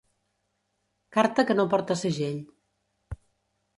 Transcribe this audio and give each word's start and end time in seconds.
Carta 1.17 1.45
que 1.51 1.57
no 1.59 1.67
porta 1.75 1.99
segell. 2.03 2.41